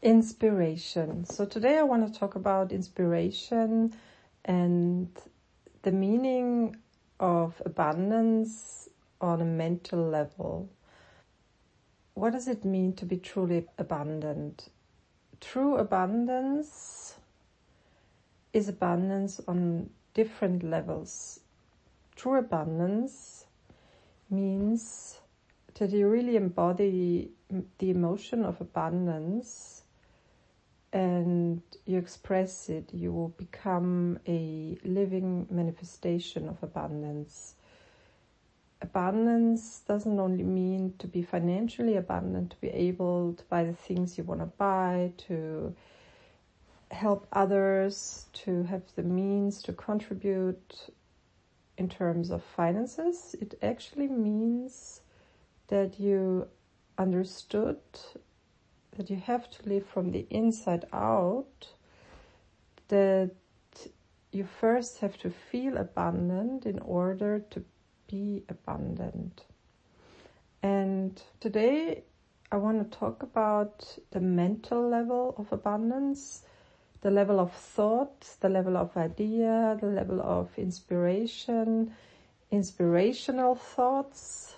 [0.00, 1.24] Inspiration.
[1.24, 3.92] So today I want to talk about inspiration
[4.44, 5.08] and
[5.82, 6.76] the meaning
[7.18, 8.88] of abundance
[9.20, 10.68] on a mental level.
[12.14, 14.68] What does it mean to be truly abundant?
[15.40, 17.16] True abundance
[18.52, 21.40] is abundance on different levels.
[22.14, 23.46] True abundance
[24.30, 25.18] means
[25.74, 27.32] that you really embody
[27.78, 29.77] the emotion of abundance
[30.92, 37.54] and you express it, you will become a living manifestation of abundance.
[38.80, 44.16] Abundance doesn't only mean to be financially abundant, to be able to buy the things
[44.16, 45.74] you want to buy, to
[46.90, 50.88] help others, to have the means to contribute
[51.76, 53.36] in terms of finances.
[53.40, 55.02] It actually means
[55.68, 56.48] that you
[56.96, 57.78] understood
[58.98, 61.68] that you have to live from the inside out,
[62.88, 63.30] that
[64.32, 67.64] you first have to feel abundant in order to
[68.08, 69.44] be abundant.
[70.62, 72.02] And today
[72.50, 76.42] I want to talk about the mental level of abundance,
[77.00, 81.94] the level of thought, the level of idea, the level of inspiration,
[82.50, 84.56] inspirational thoughts,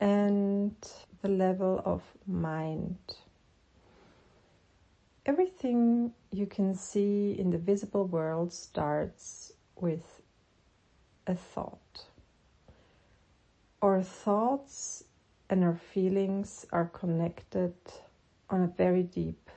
[0.00, 0.65] and
[1.22, 2.96] the level of mind.
[5.24, 10.22] Everything you can see in the visible world starts with
[11.26, 12.06] a thought.
[13.82, 15.04] Our thoughts
[15.50, 17.74] and our feelings are connected
[18.50, 19.50] on a very deep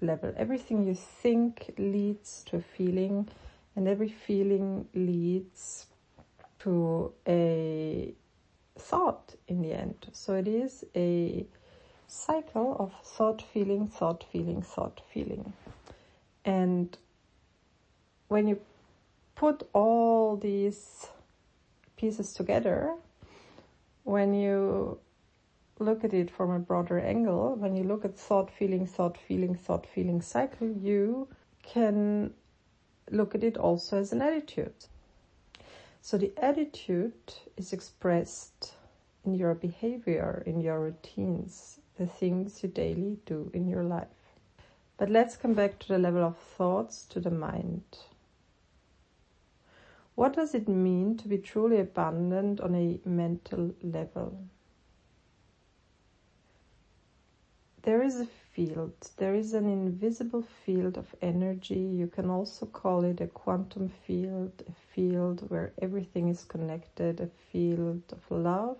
[0.00, 0.32] level.
[0.36, 3.28] Everything you think leads to a feeling,
[3.76, 5.86] and every feeling leads
[6.60, 8.14] to a
[8.78, 9.19] thought
[9.50, 10.08] in the end.
[10.12, 11.46] So it is a
[12.06, 15.52] cycle of thought, feeling, thought, feeling, thought, feeling.
[16.44, 16.96] And
[18.28, 18.60] when you
[19.34, 21.06] put all these
[21.96, 22.94] pieces together,
[24.04, 24.98] when you
[25.78, 29.54] look at it from a broader angle, when you look at thought, feeling, thought, feeling,
[29.54, 31.28] thought, feeling cycle, you
[31.62, 32.32] can
[33.10, 34.74] look at it also as an attitude.
[36.02, 38.74] So the attitude is expressed
[39.24, 44.08] in your behavior, in your routines, the things you daily do in your life.
[44.96, 47.82] But let's come back to the level of thoughts, to the mind.
[50.14, 54.44] What does it mean to be truly abundant on a mental level?
[57.82, 61.78] There is a field, there is an invisible field of energy.
[61.78, 67.30] You can also call it a quantum field, a field where everything is connected, a
[67.50, 68.76] field of love,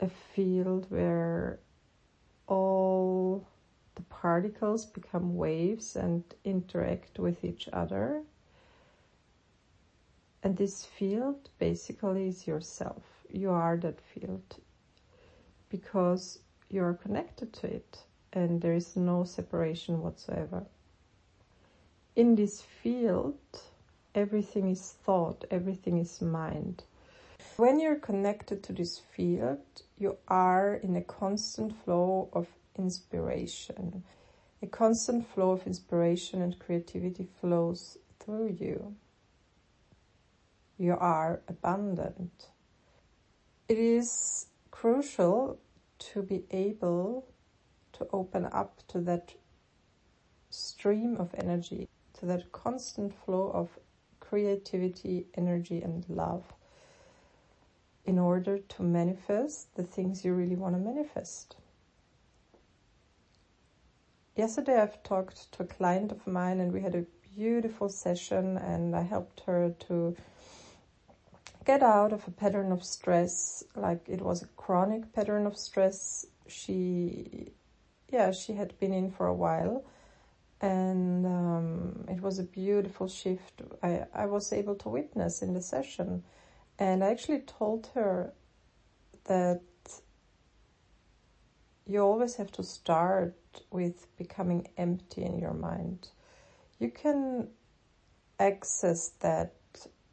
[0.00, 1.58] a field where
[2.46, 3.46] all
[3.94, 8.22] the particles become waves and interact with each other.
[10.42, 13.02] And this field basically is yourself.
[13.30, 14.56] You are that field
[15.68, 20.64] because you are connected to it and there is no separation whatsoever.
[22.16, 23.38] In this field,
[24.14, 26.82] everything is thought, everything is mind.
[27.56, 29.60] When you're connected to this field,
[29.96, 34.02] you are in a constant flow of inspiration.
[34.60, 38.96] A constant flow of inspiration and creativity flows through you.
[40.78, 42.48] You are abundant.
[43.68, 45.60] It is crucial
[46.00, 47.24] to be able
[47.92, 49.32] to open up to that
[50.50, 51.88] stream of energy,
[52.18, 53.78] to that constant flow of
[54.18, 56.52] creativity, energy, and love
[58.04, 61.56] in order to manifest the things you really want to manifest.
[64.36, 67.06] Yesterday, I've talked to a client of mine and we had a
[67.36, 70.16] beautiful session, and I helped her to
[71.64, 76.26] get out of a pattern of stress, like it was a chronic pattern of stress.
[76.46, 77.52] She,
[78.12, 79.84] yeah, she had been in for a while,
[80.60, 83.62] and um, it was a beautiful shift.
[83.82, 86.22] I, I was able to witness in the session,
[86.78, 88.32] and I actually told her
[89.24, 89.62] that
[91.86, 93.34] you always have to start
[93.70, 96.08] with becoming empty in your mind.
[96.78, 97.48] You can
[98.38, 99.54] access that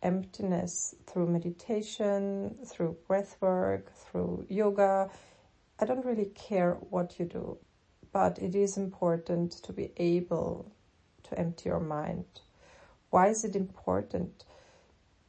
[0.03, 5.09] emptiness through meditation, through breath work, through yoga.
[5.79, 7.57] I don't really care what you do,
[8.11, 10.71] but it is important to be able
[11.23, 12.25] to empty your mind.
[13.09, 14.45] Why is it important?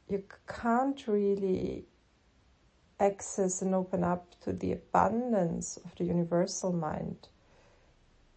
[0.09, 1.85] You can't really
[2.99, 7.27] access and open up to the abundance of the universal mind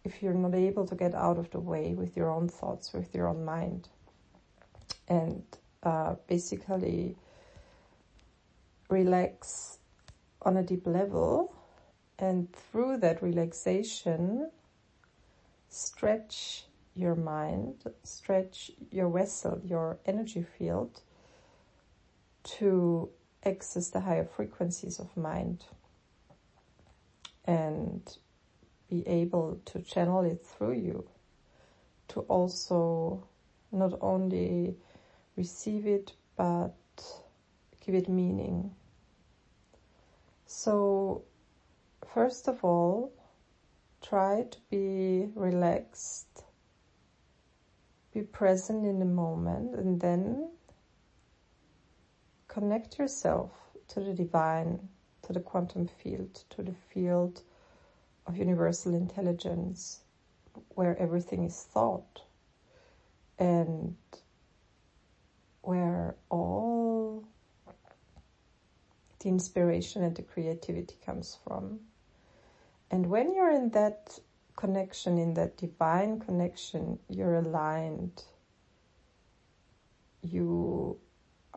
[0.03, 3.13] if you're not able to get out of the way with your own thoughts, with
[3.13, 3.89] your own mind.
[5.09, 5.43] And
[5.83, 7.15] uh, basically
[8.89, 9.77] relax
[10.41, 11.53] on a deep level.
[12.19, 14.49] And through that relaxation,
[15.69, 16.65] stretch
[16.95, 21.01] your mind, stretch your vessel, your energy field
[22.47, 23.09] to
[23.43, 25.65] access the higher frequencies of mind
[27.45, 28.17] and
[28.89, 31.07] be able to channel it through you
[32.07, 33.23] to also
[33.71, 34.75] not only
[35.35, 36.73] receive it but
[37.85, 38.71] give it meaning.
[40.45, 41.23] So,
[42.13, 43.11] first of all,
[44.01, 46.43] try to be relaxed,
[48.13, 50.49] be present in the moment, and then
[52.57, 53.51] connect yourself
[53.87, 54.79] to the divine,
[55.21, 57.43] to the quantum field, to the field
[58.25, 59.99] of universal intelligence,
[60.69, 62.23] where everything is thought
[63.37, 63.95] and
[65.61, 67.23] where all
[69.19, 71.79] the inspiration and the creativity comes from.
[72.89, 74.17] And when you're in that
[74.55, 78.23] connection, in that divine connection, you're aligned.
[80.23, 80.97] You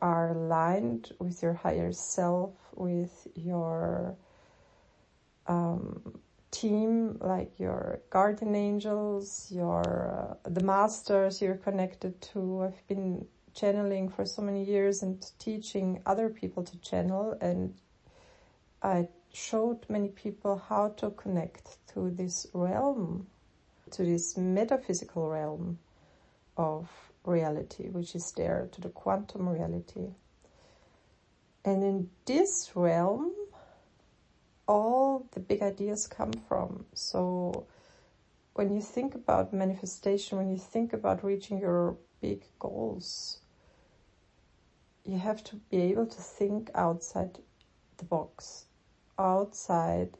[0.03, 4.17] are aligned with your higher self, with your
[5.47, 6.21] um,
[6.51, 12.65] team, like your guardian angels, your uh, the masters you're connected to.
[12.65, 17.75] I've been channeling for so many years and teaching other people to channel, and
[18.83, 23.27] I showed many people how to connect to this realm,
[23.91, 25.79] to this metaphysical realm
[26.57, 26.89] of
[27.25, 30.09] reality, which is there, to the quantum reality.
[31.65, 33.33] And in this realm,
[34.67, 36.87] all the big ideas come from.
[36.95, 37.67] So
[38.55, 43.41] when you think about manifestation, when you think about reaching your big goals,
[45.05, 47.39] you have to be able to think outside
[47.97, 48.67] the box,
[49.19, 50.17] outside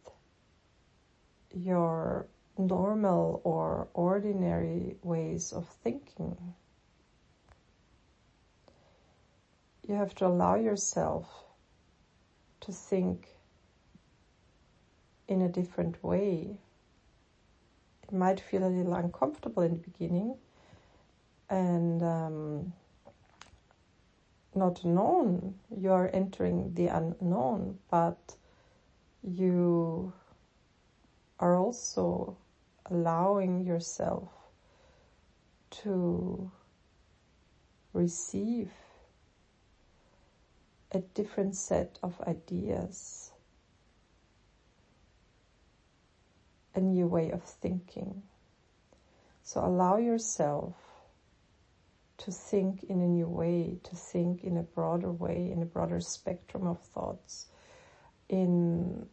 [1.53, 2.27] your
[2.59, 6.37] normal or ordinary ways of thinking.
[9.91, 11.27] You have to allow yourself
[12.61, 13.27] to think
[15.27, 16.59] in a different way.
[18.05, 20.37] It might feel a little uncomfortable in the beginning
[21.49, 22.73] and um,
[24.55, 25.57] not known.
[25.77, 28.37] You are entering the unknown, but
[29.25, 30.13] you
[31.41, 32.37] are also
[32.87, 34.29] allowing yourself
[35.83, 36.49] to
[37.93, 38.71] receive
[40.93, 43.31] a different set of ideas,
[46.75, 48.23] a new way of thinking.
[49.43, 50.75] So allow yourself
[52.19, 56.01] to think in a new way, to think in a broader way, in a broader
[56.01, 57.47] spectrum of thoughts.
[58.29, 59.07] In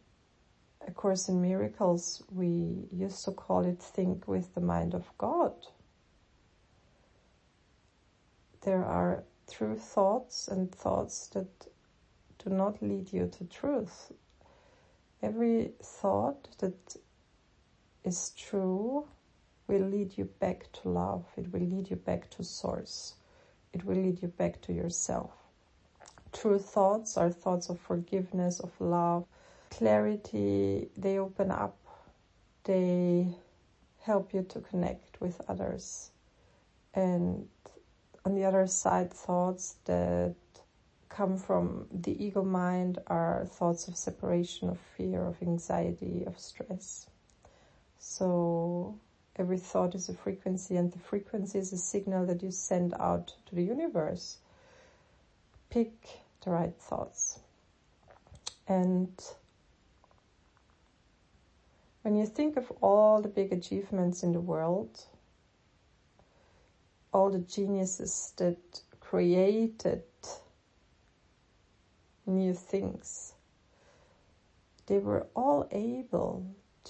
[0.86, 5.54] A Course in Miracles, we used to call it think with the mind of God.
[8.60, 11.68] There are true thoughts and thoughts that
[12.44, 14.12] do not lead you to truth.
[15.22, 16.96] Every thought that
[18.04, 19.06] is true
[19.66, 21.24] will lead you back to love.
[21.36, 23.14] It will lead you back to source.
[23.72, 25.32] It will lead you back to yourself.
[26.32, 29.24] True thoughts are thoughts of forgiveness, of love,
[29.70, 30.88] clarity.
[30.96, 31.76] They open up.
[32.64, 33.28] They
[34.02, 36.10] help you to connect with others.
[36.94, 37.48] And
[38.24, 40.34] on the other side, thoughts that
[41.08, 47.06] come from the ego mind are thoughts of separation, of fear, of anxiety, of stress.
[47.98, 48.98] So
[49.36, 53.34] every thought is a frequency, and the frequency is a signal that you send out
[53.46, 54.38] to the universe.
[55.70, 55.92] Pick
[56.44, 57.40] the right thoughts.
[58.66, 59.10] And
[62.02, 65.04] when you think of all the big achievements in the world,
[67.12, 70.02] all the geniuses that created
[72.26, 73.34] new things.
[74.86, 76.46] They were all able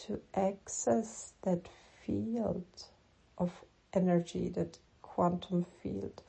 [0.06, 1.68] to access that
[2.04, 2.84] field
[3.38, 3.52] of
[3.92, 6.22] energy, that quantum field.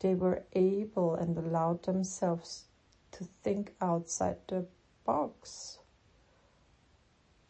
[0.00, 2.64] They were able and allowed themselves
[3.12, 4.66] to think outside the
[5.04, 5.78] box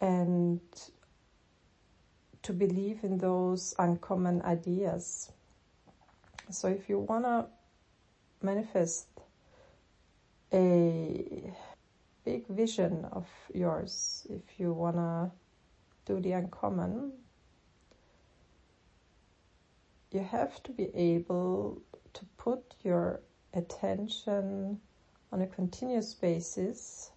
[0.00, 0.60] and
[2.42, 5.30] to believe in those uncommon ideas.
[6.50, 7.46] So, if you want to
[8.42, 9.08] manifest
[10.52, 11.52] a
[12.24, 15.30] big vision of yours if you want to
[16.06, 17.12] do the uncommon
[20.10, 21.82] you have to be able
[22.14, 23.20] to put your
[23.52, 24.80] attention
[25.32, 27.10] on a continuous basis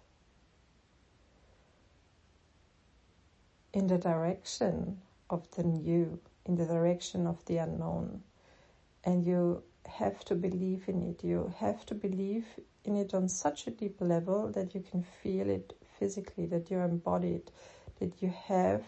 [3.72, 8.22] in the direction of the new, in the direction of the unknown.
[9.04, 11.24] And you have to believe in it.
[11.24, 12.46] You have to believe
[12.84, 16.84] in it on such a deep level that you can feel it physically, that you're
[16.84, 17.50] embodied,
[17.98, 18.84] that you have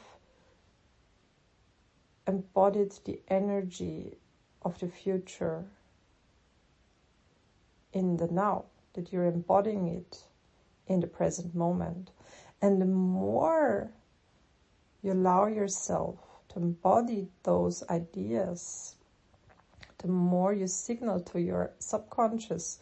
[2.26, 4.16] embodied the energy
[4.62, 5.64] of the future
[7.92, 10.25] in the now, that you're embodying it
[10.87, 12.11] in the present moment.
[12.62, 13.90] And the more
[15.02, 16.18] you allow yourself
[16.49, 18.97] to embody those ideas,
[20.04, 22.78] the more you signal to your subconscious,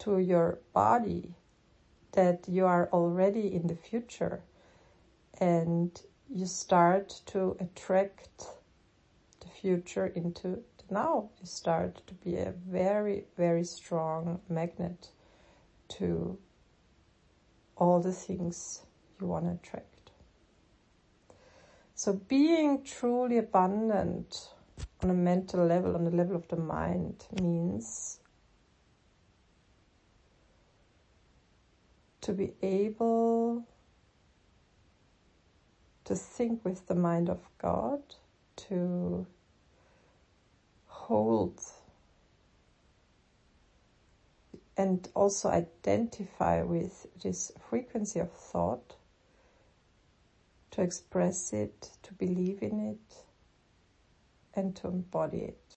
[0.00, 1.32] to your body,
[2.12, 4.42] that you are already in the future
[5.40, 8.46] and you start to attract
[9.38, 11.30] the future into the now.
[11.40, 15.10] You start to be a very, very strong magnet
[15.90, 16.36] to
[17.76, 18.82] all the things
[19.20, 20.10] you want to attract.
[21.94, 24.50] So being truly abundant
[25.02, 28.20] on a mental level, on the level of the mind, means
[32.20, 33.64] to be able
[36.04, 38.00] to think with the mind of God,
[38.56, 39.26] to
[40.86, 41.60] hold
[44.76, 48.96] and also identify with this frequency of thought
[50.70, 53.24] to express it, to believe in it,
[54.54, 55.59] and to embody it.